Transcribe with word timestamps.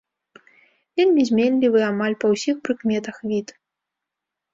Вельмі 0.99 1.25
зменлівы 1.29 1.79
амаль 1.91 2.15
па 2.23 2.27
ўсіх 2.33 2.55
прыкметах 2.69 3.15
від. 3.33 3.47